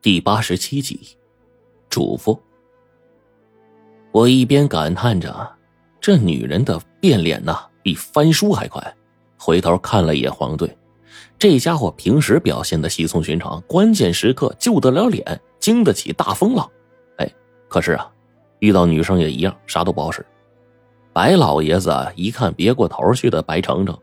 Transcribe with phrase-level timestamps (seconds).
[0.00, 1.00] 第八十七集，
[1.90, 2.38] 嘱咐。
[4.12, 5.50] 我一边感叹着，
[6.00, 8.96] 这女人的变脸呐，比翻书还快。
[9.36, 10.78] 回头看了一眼黄队，
[11.36, 16.70] 这家伙平时表现的稀松寻常，关键时刻救得了脸，经得起大风浪。
[17.16, 17.28] 哎，
[17.68, 18.08] 可是啊，
[18.60, 20.24] 遇到女生也一样，啥都不好使。
[21.12, 23.98] 白老爷子一看别过头去的白程程，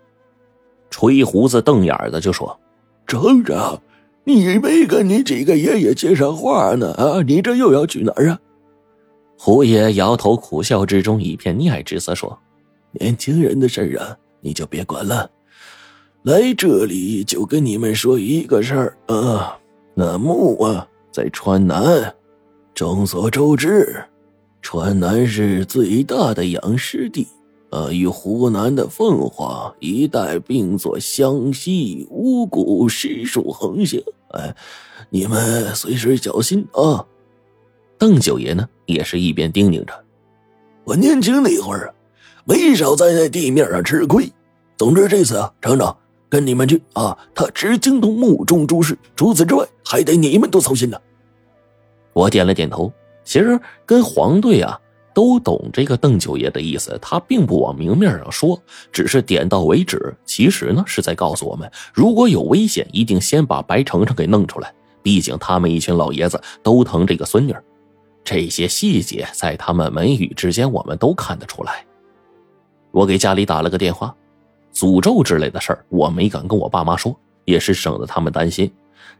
[0.89, 2.59] 吹胡子瞪眼的就说
[3.07, 3.80] ：“程程。”
[4.28, 7.21] 你没跟你几个爷爷接上话呢啊！
[7.21, 8.39] 你这又要去哪儿啊？
[9.38, 12.36] 胡爷摇头，苦笑之中一片溺爱之色，说
[13.00, 15.29] ：“年轻人的事啊，你就别管了。
[16.24, 19.56] 来这里就跟你们说一个事儿啊，
[19.93, 22.14] 那墓啊在川南。
[22.73, 24.04] 众所周知，
[24.62, 27.28] 川南是最大的养尸地。”
[27.71, 34.02] 呃，与湖南的凤凰一带并作湘西，巫蛊尸术横行。
[34.30, 34.56] 哎，
[35.09, 37.06] 你们随时小心啊！
[37.97, 39.94] 邓九爷呢，也是一边叮咛着。
[40.84, 41.94] 我年轻那会儿，
[42.44, 44.31] 没少在那地面上吃亏。
[44.78, 51.00] 总之这次啊，厂长跟你们去啊，他只精通墓中诸事，除此之外，还得你们多操心呢。
[52.14, 52.92] 我点了点头。
[53.23, 54.80] 其实跟黄队啊。
[55.16, 60.14] 都懂这个邓九爷的意思，他并不往明面上说，只是点到为止。
[60.26, 64.72] 其实呢，是在告诉我们，如果有危险，一定先把白程程给弄出来。
[65.02, 67.56] 毕竟他们一群老爷子都疼这个孙女
[68.26, 71.86] 这些细节在他们眉宇之间，我们都看得出来。
[72.92, 74.14] 我给家里打了个电话，
[74.74, 78.70] 诅咒之类的事儿，我没敢跟我爸妈说，也是省得他们担心。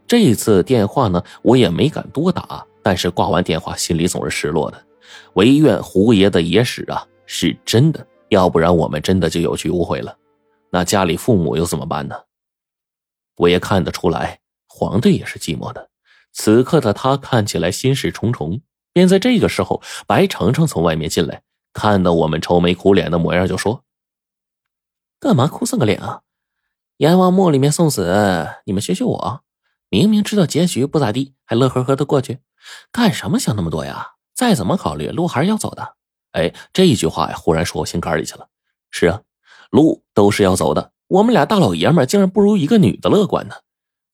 [0.06, 4.85] 这次电话呢，我也没敢多打，但是挂完电话，心里总是失落的。
[5.34, 10.16] 唯愿胡爷的野史啊是真的，要不然我们真的就有去无回了。
[10.70, 12.16] 那家里父母又怎么办呢？
[13.36, 15.90] 我也看得出来，黄队也是寂寞的。
[16.32, 18.60] 此刻的他看起来心事重重。
[18.92, 21.42] 便在这个时候，白程程从外面进来，
[21.74, 23.84] 看到我们愁眉苦脸的模样，就说
[25.20, 26.22] ：“干嘛哭丧个脸啊？
[26.96, 29.42] 阎王墓里面送死，你们学学我，
[29.90, 32.38] 明明知道结局不咋地，还乐呵呵的过去，
[32.90, 35.96] 干什么想那么多呀？”再怎么考虑，路还是要走的。
[36.32, 38.46] 哎，这一句话呀，忽然说我心坎里去了。
[38.90, 39.22] 是啊，
[39.70, 40.92] 路都是要走的。
[41.08, 43.54] 我们俩大老爷们竟然不如一个女的乐观呢。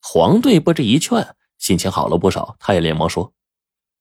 [0.01, 2.55] 黄队被这一劝，心情好了不少。
[2.61, 3.33] 他也连忙说：“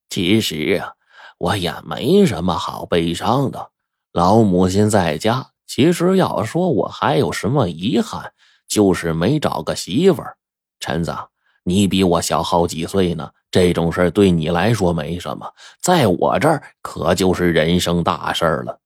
[0.09, 0.93] 其实啊，
[1.39, 3.71] 我也没什么好悲伤的。
[4.11, 8.33] 老母亲在家，其实要说我还有什么遗憾，
[8.67, 10.37] 就是没找个媳妇儿。
[10.79, 11.15] 陈子，
[11.63, 18.79] 你比我小好几岁呢。”这种事对你来说没什么，在我这儿可就是人生大事了。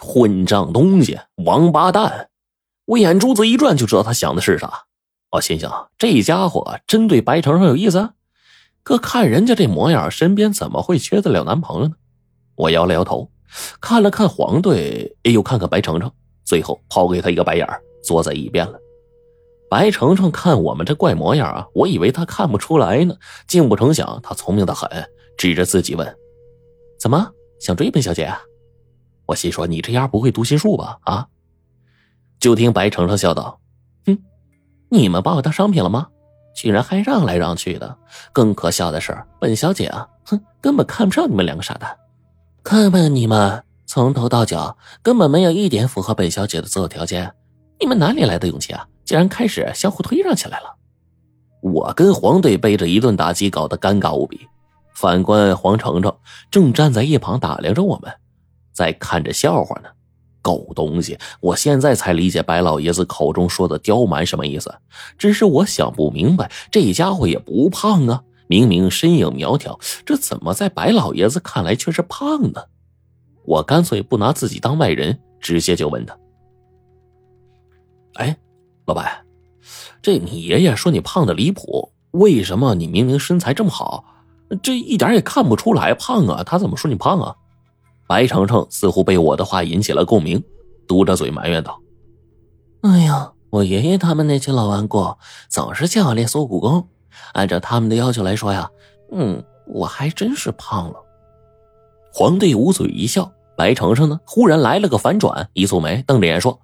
[0.00, 2.30] 混账东西，王八蛋！
[2.86, 4.84] 我眼珠子一转就知道他想的是啥。
[5.32, 8.14] 我心想，这家伙真对白程程有意思。
[8.82, 11.94] 可看人家这模样，身边怎么会缺得了男朋友呢？
[12.54, 13.30] 我摇了摇头，
[13.82, 16.10] 看了看黄队，又看看白程程，
[16.42, 17.68] 最后抛给他一个白眼
[18.02, 18.78] 坐在一边了。
[19.74, 23.16] 白程程看我们这怪模样啊，我以为他看不出来呢，
[23.48, 24.88] 竟不成想他聪明的很，
[25.36, 26.16] 指着自己问
[26.96, 28.32] ：“怎么想追本小姐？”
[29.26, 31.26] 我心说：“你这丫不会读心术吧？”啊！
[32.38, 33.58] 就听白程程笑道
[34.06, 34.16] ：“哼，
[34.90, 36.06] 你们把我当商品了吗？
[36.54, 37.98] 居然还让来让去的！
[38.32, 41.98] 更可笑的是，本小姐啊，哼，根本看不上你们两个傻蛋。
[42.62, 47.34] 看看你们从头到脚根本没有一点符合本小姐的择偶条件，
[47.84, 50.74] 你们哪里来的勇气啊？”竟然开始相互推让起来了，
[51.60, 54.40] 我跟黄队被这一顿打击搞得尴尬无比。
[54.94, 56.16] 反观黄程程，
[56.50, 58.10] 正站在一旁打量着我们，
[58.72, 59.90] 在看着笑话呢。
[60.40, 61.18] 狗东西！
[61.40, 64.74] 我现在才理解白老爷子口中说的刁蛮什么意思。
[65.18, 72.62] 只是我想不明白，这家伙也不胖啊，明明身影苗条，这怎么在白老爷子看来却是胖呢？
[73.44, 76.16] 我干脆不拿自己当外人，直接就问他
[78.14, 78.36] ：“哎。”
[78.86, 79.24] 老板，
[80.02, 84.04] 这你爷爷说你胖的离谱，为什么你明明身材这么好，
[84.62, 86.42] 这一点也看不出来胖啊？
[86.44, 87.34] 他怎么说你胖啊？
[88.06, 90.44] 白程程似乎被我的话引起了共鸣，
[90.86, 91.80] 嘟着嘴埋怨道
[92.84, 95.16] ：“哎呀，我爷爷他们那群老顽固
[95.48, 96.86] 总是叫我练缩骨功，
[97.32, 98.70] 按照他们的要求来说呀，
[99.12, 101.02] 嗯，我还真是胖了。”
[102.12, 106.60] 黄队捂嘴一笑，白程程呢，忽然来了个反转，一蹙眉，瞪着眼说：“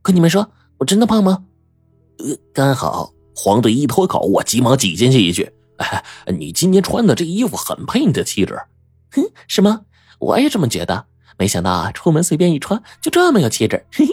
[0.00, 0.48] 跟你们说
[0.78, 1.44] 我真的胖吗？”
[2.18, 6.04] 呃，刚好黄队一脱口，我急忙挤进去一句：“哎，
[6.36, 8.60] 你今天穿的这衣服很配你的气质。”
[9.12, 9.82] 哼，是吗？
[10.18, 11.06] 我也这么觉得。
[11.38, 13.86] 没想到出门随便一穿就这么有气质。
[13.92, 14.12] 嘿嘿，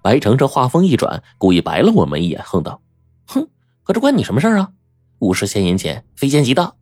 [0.00, 2.80] 白城这话锋一转，故意白了我们一眼，哼道
[3.28, 3.46] ：“哼，
[3.84, 4.70] 可这关你什么事啊？
[5.18, 6.74] 五十千银钱，非奸即盗。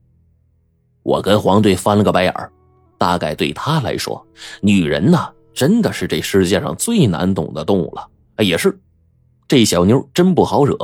[1.03, 2.53] 我跟黄队翻了个白眼儿，
[2.97, 4.25] 大概对他来说，
[4.61, 8.09] 女人呐，真的是这世界上最难懂的动物了。
[8.45, 8.79] 也是，
[9.49, 10.77] 这小妞真不好惹，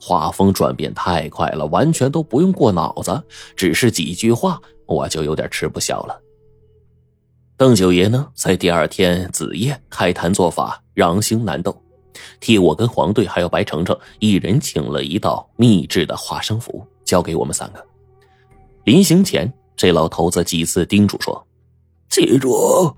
[0.00, 3.22] 画风转变太快了，完全都不用过脑子，
[3.56, 6.20] 只是几句话，我就有点吃不消了。
[7.56, 11.76] 邓九爷呢，在第二天子夜开坛做法，让星难斗，
[12.38, 17.84] 替我跟黄队还有白程程一人请了一道秘制的化生符，交给我们三个。
[18.84, 21.44] 临行前，这老头子几次叮嘱说
[22.08, 22.94] ：“记住，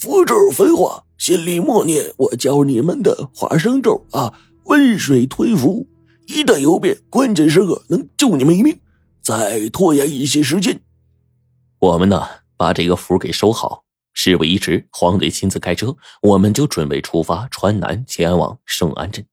[0.00, 4.32] 符咒分化，心里默念我教你们的化生咒啊，
[4.64, 5.86] 温水吞服，
[6.26, 8.80] 一旦有变，关键时刻能救你们一命。
[9.20, 10.80] 再拖延一些时间，
[11.78, 12.26] 我们呢，
[12.56, 19.26] 把这个符给收好。”事不宜迟，黄队亲自开车，我们就准备出发，川南前往圣安镇。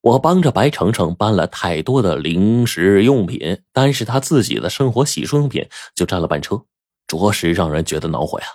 [0.00, 6.64] 我帮着白程程搬了太多的零食用品，但是他自己的生活洗漱用品就占了半车，
[7.06, 8.46] 着实让人觉得恼火呀。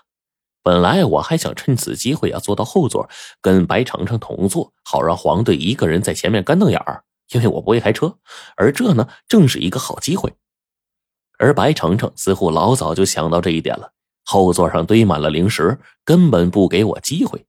[0.64, 3.10] 本来我还想趁此机会啊坐到后座，
[3.42, 8.16] 跟白程程同坐，好让黄队一个人在前面干瞪眼儿，因为我不会开车，
[8.56, 10.34] 而这呢正是一个好机会。
[11.38, 13.92] 而白程程似乎老早就想到这一点了。
[14.24, 17.46] 后座上堆满了零食，根本不给我机会，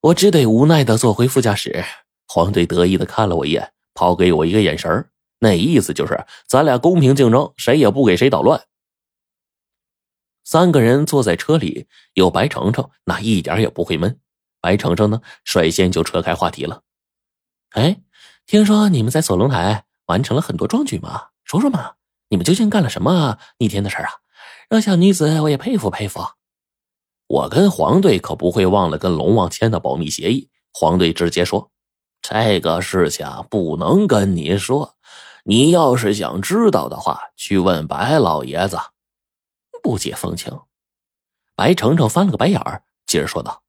[0.00, 1.84] 我只得无奈的坐回副驾驶。
[2.28, 5.06] 黄队得意的看了我一眼，抛给我一个眼神
[5.40, 8.62] 那意思就是咱俩公平竞争，谁也不给谁捣乱。
[10.50, 14.18] 三个人坐在车里，有白程程，那一点也不会闷。
[14.62, 16.80] 白程程呢，率先就扯开话题了
[17.76, 18.00] ：“哎，
[18.46, 21.26] 听说你们在锁龙台完成了很多壮举嘛？
[21.44, 21.92] 说说嘛，
[22.30, 24.08] 你们究竟干了什么逆天的事啊？”
[24.70, 26.26] 让小女子，我也佩服佩服。
[27.26, 30.48] 我跟黄队可不会忘了跟龙王签的保密协议。
[30.72, 31.70] 黄队直接说
[32.22, 34.94] ：“这个事情不能跟你说，
[35.44, 38.78] 你要是想知道的话，去问白老爷子。”
[39.82, 40.58] 不解风情。
[41.54, 43.62] 白程程翻了个白眼儿，接着说道：“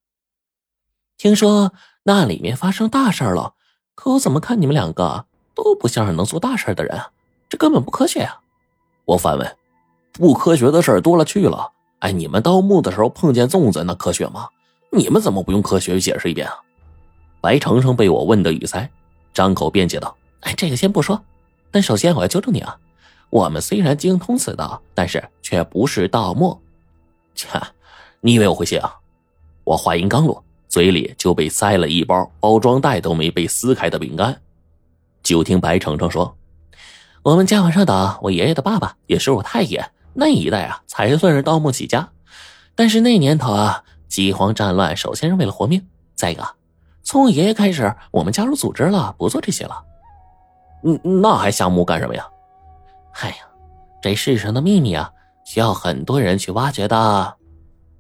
[1.18, 1.74] 听说
[2.04, 3.56] 那里面发生大事了，
[3.96, 5.26] 可我怎么看你们两个
[5.56, 7.02] 都不像是能做大事的人？
[7.50, 8.40] 这根本不科学呀！”
[9.06, 9.56] 我反问。
[10.12, 14.50] 不科学的事多了去了，哎，你们盗墓的时候碰见粽子，那科学吗？
[14.92, 16.54] 你们怎么不用科学解释一遍啊？
[17.40, 18.90] 白程程被我问得语塞，
[19.34, 21.24] 张口辩解道：“哎，这个先不说，
[21.72, 22.78] 但首先我要纠正你啊，
[23.30, 26.60] 我们虽然精通此道，但是却不是盗墓。”
[27.36, 27.48] 切，
[28.22, 28.96] 你以为我会信啊？
[29.64, 34.36] 我话音刚落，嘴里就被塞了一包包装袋都没被撕开的饼干。
[35.22, 36.36] 就听白程程说
[37.24, 39.84] ：“我们家往上倒，我爷爷的爸爸也是我太爷。”
[40.14, 42.10] 那一代啊，才算是盗墓起家，
[42.76, 45.86] 但是那年头啊，饥荒战乱，首先是为了活命。
[46.16, 46.46] 再一个，
[47.04, 49.84] 从我爷爷开始，我们加入组织了，不做这些了。
[50.84, 52.28] 嗯，那还下墓干什么呀？
[53.22, 53.36] 哎呀，
[54.02, 55.12] 这世上的秘密啊，
[55.46, 57.36] 需要很多人去挖掘的，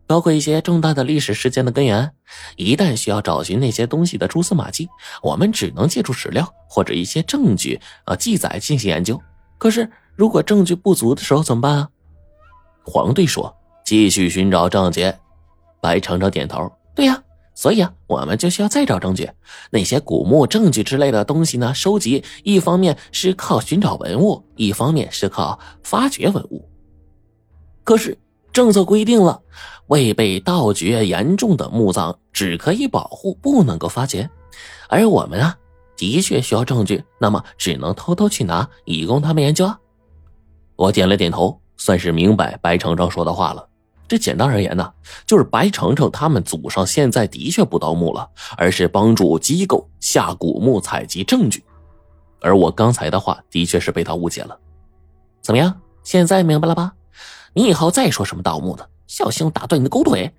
[0.07, 2.11] 包括一些重大的历史事件的根源。
[2.55, 4.87] 一旦需要找寻那些东西的蛛丝马迹，
[5.21, 9.19] 我们只能借助史料或者一些证据啊记载进行研究。
[9.57, 11.89] 可是，如果证据不足的时候怎么办啊？
[12.85, 15.11] 黄队说：“继续寻找证据。”
[15.81, 17.21] 白程程点头：“对呀，
[17.59, 19.29] 所以啊，我们就需要再找证据。
[19.69, 21.73] 那些古墓证据之类的东西呢？
[21.73, 26.69] 收集一方面是靠寻找文物，一方面是靠发掘文物。
[27.83, 28.17] 可是
[28.53, 29.41] 政策规定了，
[29.87, 34.29] 未被盗掘严重的墓葬只可以保护，不能够发掘。
[34.87, 35.57] 而我们啊，
[35.97, 39.69] 的确需要证据，那么只能偷偷去拿，以供他们研究。”
[40.77, 41.59] 我点了点头。
[41.75, 43.68] 算是明白白成章说的话了。
[44.09, 44.91] 这简单而言呢，
[45.27, 51.63] 就是白程程他们祖上现在的确不盗墓了，而是帮助机构下古墓采集证据。
[52.41, 54.57] 而我刚才的话的确是被他误解了。
[55.41, 56.91] 怎么样，现在明白了吧？
[57.53, 60.33] 你以后再说什么盗墓的，小心我打断你的狗腿！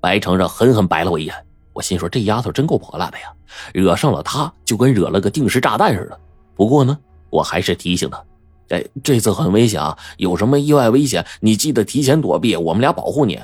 [0.00, 1.34] 白程程狠狠白了我一眼。
[1.72, 3.32] 我心说这丫头真够泼辣的呀，
[3.72, 6.20] 惹上了她就跟惹了个定时炸弹似的。
[6.54, 6.96] 不过呢，
[7.30, 8.22] 我还是提醒她。
[8.68, 9.96] 哎，这次很危险啊！
[10.16, 13.38] 有什么意外危险，你记得提前躲避，我们俩保护你。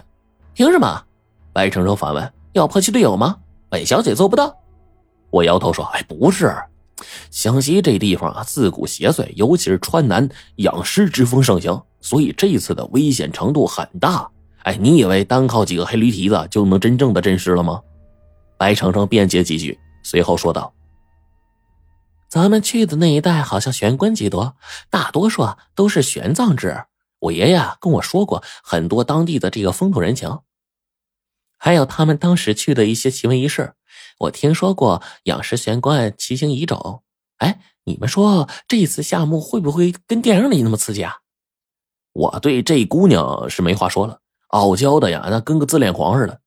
[0.54, 1.04] 凭什么？
[1.52, 3.36] 白程程反问：“要抛弃队友吗？”
[3.68, 4.56] 本小姐做不到。
[5.30, 6.54] 我摇头说：“哎，不是，
[7.30, 14.28] 湘西这地方啊，自古邪祟，尤其是川南养尸之风盛行，所以这次的危险程度很大。
[14.62, 17.80] 哎，你以为单靠几个黑驴蹄子就能真正的镇尸了吗？”
[18.56, 20.72] 白程程辩解几句，随后说道。
[22.28, 24.56] 咱们去的那一带好像玄关极多，
[24.90, 26.84] 大多数都是玄奘制。
[27.20, 30.40] 我爷爷跟我说过很多当地的这个风土人情，
[31.56, 33.74] 还有他们当时去的一些奇闻异事。
[34.18, 37.02] 我听说过养尸玄关、七星遗冢。
[37.38, 41.16] 哎，你们说这次项目会不会跟电影里那么刺激啊？
[42.12, 46.40] 我对这姑娘是没话说了，傲娇的呀，那跟个自恋狂似的。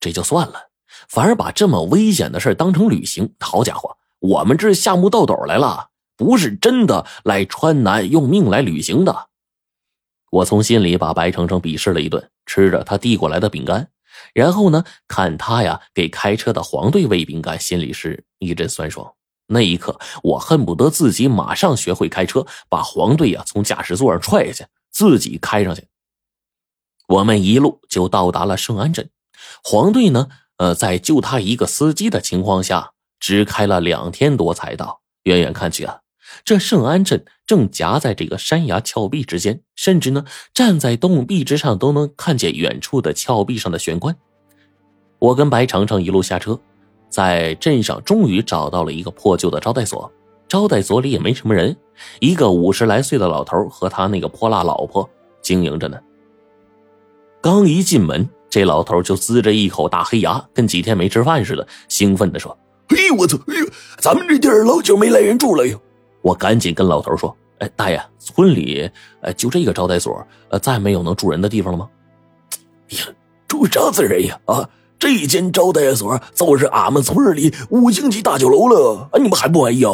[0.00, 0.70] 这就算了，
[1.08, 9.28] 反而把这么危险的事当成旅行，好家伙，我们这是夏目豆豆来了，不是真的来川南用命来旅行的。
[10.30, 13.90] 我从心里把白程程鄙视了一顿，吃着他递过来的饼干，
[14.32, 19.12] 然后呢，看他呀给开车的黄队喂饼干，心里是一阵酸爽。
[19.48, 24.66] 那一刻，我恨不得自己马上学会开车，把黄队呀从驾驶座上踹下去。
[24.90, 25.86] 自己开上去，
[27.08, 29.10] 我们一路就到达了圣安镇。
[29.62, 32.92] 黄队呢，呃，在就他一个司机的情况下，
[33.24, 35.00] 只开了两天多才到。
[35.22, 36.00] 远远看去啊，
[36.44, 44.14] 这圣安镇正夹在这个山崖峭壁之间，甚至呢，站在洞壁之上都能看见远处的峭壁上的玄关。
[45.18, 46.60] 我跟白程程一路下车，
[47.08, 50.12] 在镇上终于找到了一个破旧的招待所。
[50.46, 51.74] 招待所里也没什么人，
[52.20, 55.08] 一个五十来岁的老头和他那个泼辣老婆
[55.40, 55.98] 经营着呢。
[57.40, 62.56] 刚一进门，这老头就呲着一口大黑牙，跟几天没吃饭似的，兴奋地说
[62.88, 63.38] ：“哎呦我操！
[63.48, 63.66] 哎呦，
[63.98, 65.80] 咱们这地儿老久没来人住了哟！”
[66.22, 71.88] 我赶紧跟老头说：“哎，大爷，村里呃就这个招待所，呃再没有能住人的地方了吗？”
[72.90, 72.98] 呀，
[73.48, 74.38] 住啥子人呀？
[74.46, 79.92] 啊，这间招待所就是俺们村里五星级大酒楼了，啊，你们还不满意啊？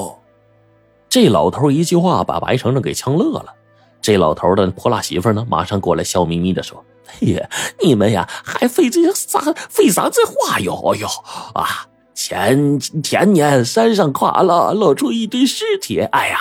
[1.08, 3.54] 这老头一句话把白程程给呛乐了。
[4.00, 6.84] 这老头的泼辣媳妇呢，马上过来笑眯眯的说
[7.20, 7.50] ：“哎呀，
[7.82, 10.74] 你们呀还费这啥费啥这话哟？
[10.94, 11.08] 哎呦
[11.54, 11.86] 啊，
[12.22, 16.00] 前前年山上垮了，露出一堆尸体。
[16.00, 16.38] 哎呀，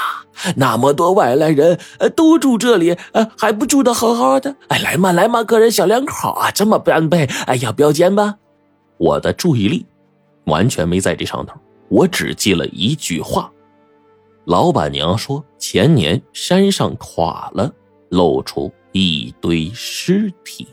[0.58, 1.80] 那么多外来人
[2.18, 4.54] 都住这里，呃，还不住的好好的？
[4.68, 8.36] 哎，来嘛来嘛，个人小两口啊，这么般配，哎呀，不要紧吧？
[8.98, 9.86] 我的注意力
[10.48, 11.54] 完全没在这上头，
[11.88, 13.50] 我只记了一句话。”
[14.44, 17.72] 老板娘说：“前年山上垮了，
[18.10, 20.68] 露出一堆尸体。”